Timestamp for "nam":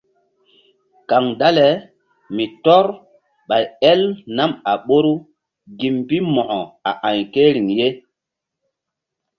4.35-4.51